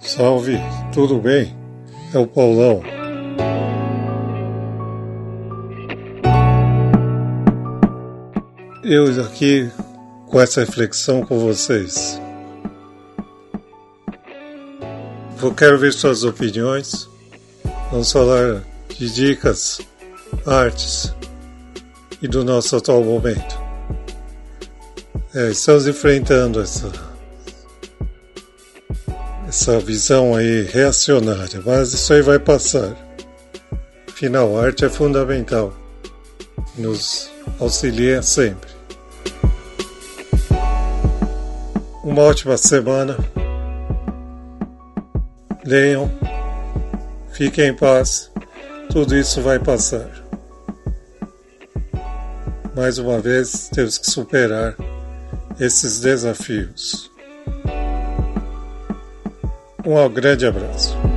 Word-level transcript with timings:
Salve, 0.00 0.58
tudo 0.94 1.18
bem? 1.18 1.54
É 2.14 2.18
o 2.18 2.26
Paulão. 2.26 2.82
Eu 8.82 9.22
aqui 9.22 9.70
com 10.26 10.40
essa 10.40 10.60
reflexão 10.60 11.22
com 11.22 11.38
vocês. 11.38 12.20
Eu 15.42 15.54
quero 15.54 15.78
ver 15.78 15.92
suas 15.92 16.24
opiniões. 16.24 17.08
Vamos 17.90 18.10
falar 18.10 18.62
de 18.88 19.12
dicas, 19.12 19.80
artes 20.46 21.14
e 22.22 22.26
do 22.26 22.42
nosso 22.42 22.74
atual 22.74 23.04
momento. 23.04 23.60
É, 25.34 25.50
estamos 25.50 25.86
enfrentando 25.86 26.60
essa 26.60 27.09
essa 29.50 29.80
visão 29.80 30.36
aí 30.36 30.62
reacionária, 30.62 31.60
mas 31.66 31.92
isso 31.92 32.12
aí 32.12 32.22
vai 32.22 32.38
passar. 32.38 32.96
Afinal, 34.08 34.56
a 34.56 34.66
arte 34.66 34.84
é 34.84 34.88
fundamental, 34.88 35.74
nos 36.78 37.28
auxilia 37.58 38.22
sempre. 38.22 38.70
Uma 42.04 42.22
ótima 42.22 42.56
semana. 42.56 43.16
Leiam, 45.64 46.08
fiquem 47.32 47.70
em 47.70 47.76
paz, 47.76 48.30
tudo 48.92 49.16
isso 49.16 49.42
vai 49.42 49.58
passar. 49.58 50.08
Mais 52.76 52.98
uma 52.98 53.18
vez, 53.18 53.68
temos 53.74 53.98
que 53.98 54.08
superar 54.08 54.76
esses 55.58 55.98
desafios. 55.98 57.10
Um 59.86 60.08
grande 60.10 60.46
abraço. 60.46 61.09